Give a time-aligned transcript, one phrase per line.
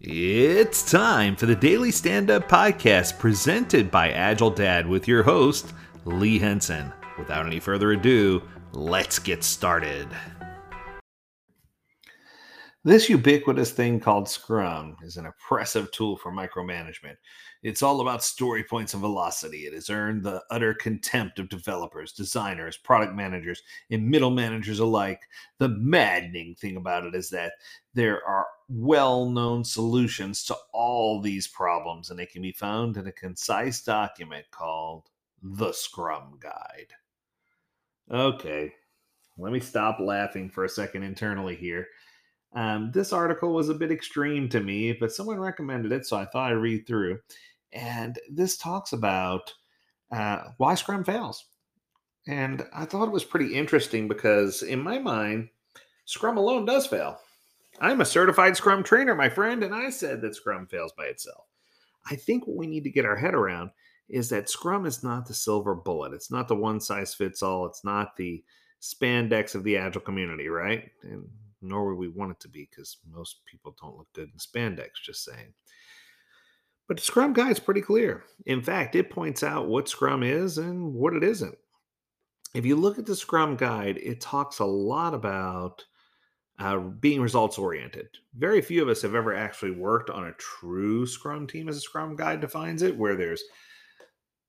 [0.00, 5.72] It's time for the Daily Stand Up Podcast presented by AgileDad with your host,
[6.04, 6.92] Lee Henson.
[7.16, 10.08] Without any further ado, let's get started.
[12.86, 17.16] This ubiquitous thing called Scrum is an oppressive tool for micromanagement.
[17.62, 19.60] It's all about story points and velocity.
[19.60, 25.22] It has earned the utter contempt of developers, designers, product managers, and middle managers alike.
[25.56, 27.54] The maddening thing about it is that
[27.94, 33.06] there are well known solutions to all these problems, and they can be found in
[33.06, 35.08] a concise document called
[35.42, 36.92] the Scrum Guide.
[38.10, 38.74] Okay,
[39.38, 41.86] let me stop laughing for a second internally here.
[42.54, 46.24] Um, this article was a bit extreme to me, but someone recommended it, so I
[46.26, 47.18] thought I'd read through.
[47.72, 49.52] And this talks about
[50.12, 51.46] uh, why Scrum fails.
[52.26, 55.48] And I thought it was pretty interesting because, in my mind,
[56.04, 57.18] Scrum alone does fail.
[57.80, 61.44] I'm a certified Scrum trainer, my friend, and I said that Scrum fails by itself.
[62.08, 63.70] I think what we need to get our head around
[64.08, 66.12] is that Scrum is not the silver bullet.
[66.12, 67.66] It's not the one size fits all.
[67.66, 68.44] It's not the
[68.80, 70.90] spandex of the agile community, right?
[71.02, 71.26] And
[71.64, 74.90] nor would we want it to be because most people don't look good in spandex,
[75.02, 75.52] just saying.
[76.86, 78.24] But the Scrum guide is pretty clear.
[78.46, 81.56] In fact, it points out what Scrum is and what it isn't.
[82.54, 85.84] If you look at the Scrum guide, it talks a lot about
[86.58, 88.08] uh, being results oriented.
[88.36, 91.80] Very few of us have ever actually worked on a true Scrum team, as a
[91.80, 93.42] Scrum guide defines it, where there's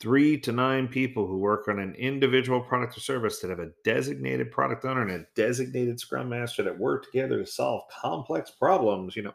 [0.00, 3.72] three to nine people who work on an individual product or service that have a
[3.84, 9.16] designated product owner and a designated scrum master that work together to solve complex problems
[9.16, 9.34] you know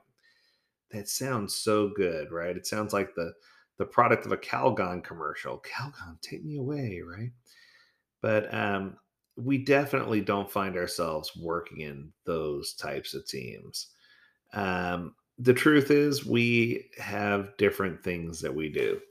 [0.91, 2.55] that sounds so good right?
[2.55, 3.33] It sounds like the
[3.77, 5.61] the product of a Calgon commercial.
[5.61, 7.31] Calgon take me away right?
[8.21, 8.97] But um
[9.35, 13.89] we definitely don't find ourselves working in those types of teams.
[14.53, 19.01] Um the truth is we have different things that we do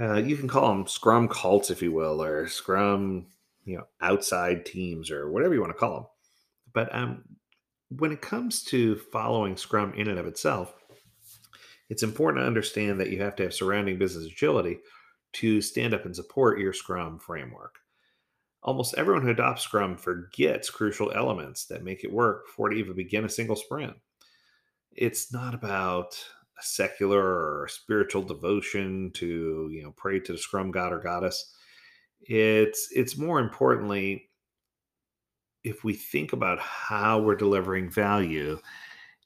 [0.00, 3.26] uh, you can call them Scrum cults, if you will, or Scrum,
[3.64, 6.06] you know, outside teams, or whatever you want to call them.
[6.72, 7.24] But um,
[7.90, 10.74] when it comes to following Scrum in and of itself,
[11.88, 14.78] it's important to understand that you have to have surrounding business agility
[15.34, 17.76] to stand up and support your Scrum framework.
[18.62, 22.94] Almost everyone who adopts Scrum forgets crucial elements that make it work before to even
[22.94, 23.94] begin a single sprint.
[24.92, 26.22] It's not about
[26.60, 31.54] secular or spiritual devotion to you know pray to the scrum god or goddess.
[32.20, 34.28] It's it's more importantly
[35.64, 38.58] if we think about how we're delivering value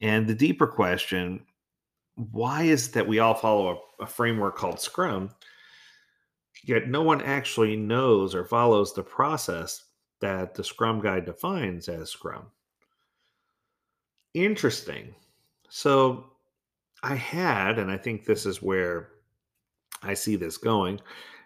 [0.00, 1.44] and the deeper question
[2.14, 5.30] why is that we all follow a, a framework called scrum
[6.64, 9.84] yet no one actually knows or follows the process
[10.20, 12.46] that the scrum guide defines as scrum?
[14.34, 15.14] Interesting.
[15.68, 16.31] So
[17.02, 19.08] I had, and I think this is where
[20.02, 21.00] I see this going.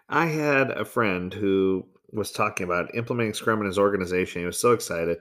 [0.09, 4.41] I had a friend who was talking about implementing Scrum in his organization.
[4.41, 5.17] He was so excited.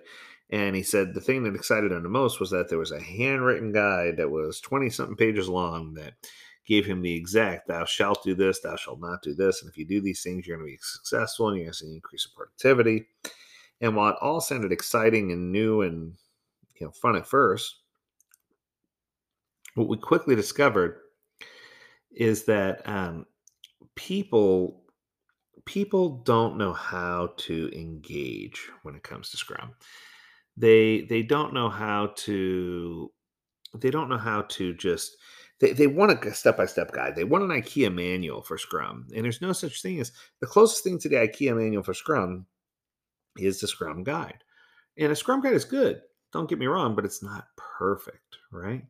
[0.51, 3.01] And he said the thing that excited him the most was that there was a
[3.01, 6.15] handwritten guide that was 20 something pages long that
[6.67, 9.63] gave him the exact thou shalt do this, thou shalt not do this.
[9.63, 11.79] And if you do these things, you're going to be successful and you're going to
[11.79, 13.07] see increase in productivity.
[13.81, 16.15] And while it all sounded exciting and new and
[16.81, 17.81] you know fun at first,
[19.77, 20.99] what we quickly discovered
[22.11, 23.27] is that um,
[23.95, 24.83] people
[25.67, 29.73] people don't know how to engage when it comes to Scrum.
[30.57, 33.13] They they don't know how to
[33.79, 35.17] they don't know how to just
[35.61, 37.17] they, they want a step-by-step guide.
[37.17, 39.07] They want an IKEA manual for Scrum.
[39.15, 42.47] And there's no such thing as the closest thing to the IKEA manual for Scrum
[43.39, 44.45] is the Scrum guide.
[44.99, 46.03] And a Scrum guide is good.
[46.33, 48.85] Don't get me wrong, but it's not perfect, right?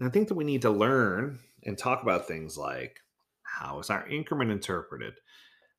[0.00, 3.00] And I think that we need to learn and talk about things like
[3.42, 5.14] how is our increment interpreted?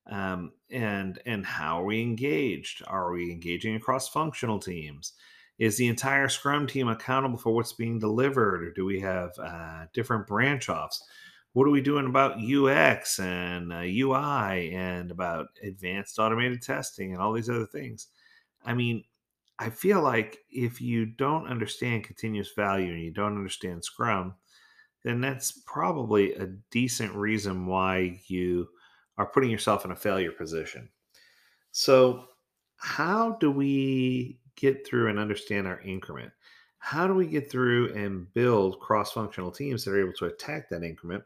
[0.09, 2.83] Um, and and how are we engaged?
[2.87, 5.13] Are we engaging across functional teams?
[5.57, 9.85] Is the entire Scrum team accountable for what's being delivered, or do we have uh,
[9.93, 11.03] different branch offs?
[11.53, 17.21] What are we doing about UX and uh, UI and about advanced automated testing and
[17.21, 18.07] all these other things?
[18.65, 19.03] I mean,
[19.61, 24.33] I feel like if you don't understand continuous value and you don't understand Scrum,
[25.03, 28.67] then that's probably a decent reason why you
[29.19, 30.89] are putting yourself in a failure position.
[31.73, 32.25] So,
[32.77, 36.31] how do we get through and understand our increment?
[36.79, 40.69] How do we get through and build cross functional teams that are able to attack
[40.69, 41.23] that increment?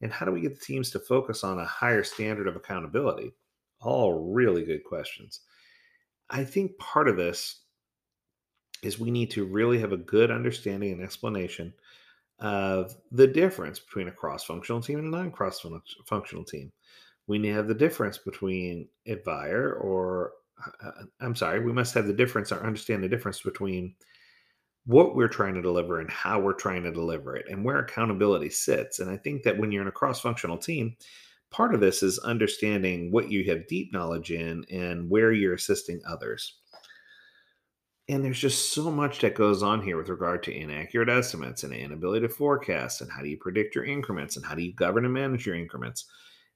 [0.00, 3.32] And how do we get the teams to focus on a higher standard of accountability?
[3.80, 5.40] All really good questions.
[6.30, 7.63] I think part of this
[8.84, 11.72] is we need to really have a good understanding and explanation
[12.40, 15.64] of the difference between a cross functional team and a non cross
[16.06, 16.72] functional team.
[17.26, 20.32] We need to have the difference between admire or,
[20.64, 23.94] uh, uh, I'm sorry, we must have the difference or understand the difference between
[24.86, 28.50] what we're trying to deliver and how we're trying to deliver it and where accountability
[28.50, 28.98] sits.
[28.98, 30.96] And I think that when you're in a cross functional team,
[31.50, 36.02] part of this is understanding what you have deep knowledge in and where you're assisting
[36.06, 36.58] others.
[38.08, 41.72] And there's just so much that goes on here with regard to inaccurate estimates and
[41.72, 45.06] inability to forecast and how do you predict your increments and how do you govern
[45.06, 46.04] and manage your increments.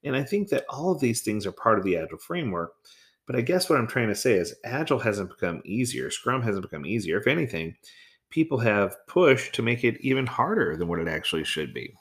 [0.05, 2.75] And I think that all of these things are part of the Agile framework.
[3.27, 6.63] But I guess what I'm trying to say is Agile hasn't become easier, Scrum hasn't
[6.63, 7.19] become easier.
[7.19, 7.77] If anything,
[8.31, 11.95] people have pushed to make it even harder than what it actually should be.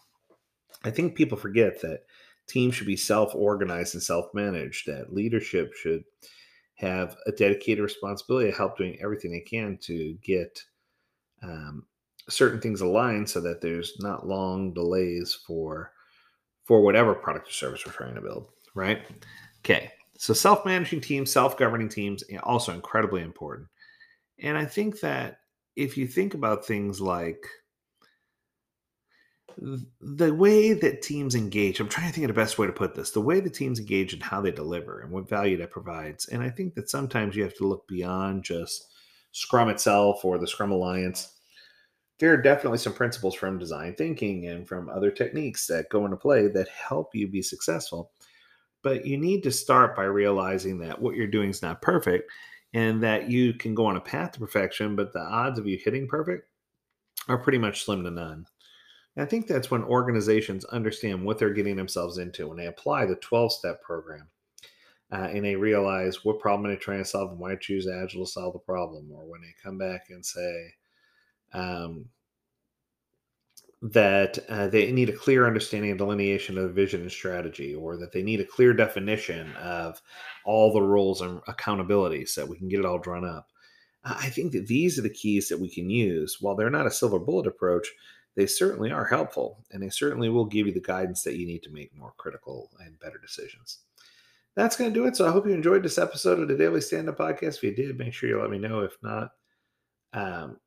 [0.83, 2.01] I think people forget that
[2.47, 6.03] teams should be self organized and self managed, that leadership should
[6.77, 10.61] have a dedicated responsibility to help doing everything they can to get
[11.43, 11.85] um,
[12.29, 15.91] certain things aligned so that there's not long delays for
[16.65, 19.01] for whatever product or service we're trying to build right?
[19.65, 23.67] Okay so self-managing teams self-governing teams also incredibly important.
[24.39, 25.39] And i think that
[25.75, 27.45] if you think about things like
[29.57, 32.95] the way that teams engage, I'm trying to think of the best way to put
[32.95, 36.27] this the way the teams engage and how they deliver and what value that provides.
[36.27, 38.93] And I think that sometimes you have to look beyond just
[39.31, 41.33] Scrum itself or the Scrum Alliance.
[42.19, 46.17] There are definitely some principles from design thinking and from other techniques that go into
[46.17, 48.11] play that help you be successful.
[48.83, 52.31] But you need to start by realizing that what you're doing is not perfect
[52.73, 55.77] and that you can go on a path to perfection, but the odds of you
[55.83, 56.47] hitting perfect
[57.27, 58.45] are pretty much slim to none.
[59.17, 63.07] And I think that's when organizations understand what they're getting themselves into when they apply
[63.07, 64.27] the 12 step program
[65.11, 68.31] uh, and they realize what problem they're trying to solve and why choose Agile to
[68.31, 70.75] solve the problem, or when they come back and say,
[71.51, 72.05] um,
[73.81, 78.11] that uh, they need a clear understanding and delineation of vision and strategy, or that
[78.11, 79.99] they need a clear definition of
[80.45, 83.47] all the roles and accountability so that we can get it all drawn up.
[84.03, 86.37] I think that these are the keys that we can use.
[86.39, 87.87] While they're not a silver bullet approach,
[88.37, 91.63] they certainly are helpful, and they certainly will give you the guidance that you need
[91.63, 93.79] to make more critical and better decisions.
[94.55, 95.15] That's going to do it.
[95.15, 97.57] So I hope you enjoyed this episode of the Daily Stand Up Podcast.
[97.57, 98.81] If you did, make sure you let me know.
[98.81, 99.31] If not,
[100.13, 100.57] um,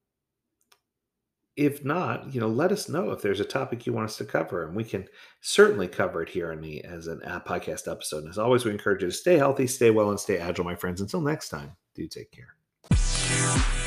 [1.57, 4.25] if not, you know, let us know if there's a topic you want us to
[4.25, 5.07] cover, and we can
[5.41, 8.25] certainly cover it here on the as an app podcast episode.
[8.25, 10.75] And as always, we encourage you to stay healthy, stay well, and stay agile, my
[10.75, 11.01] friends.
[11.01, 13.80] Until next time, do take care.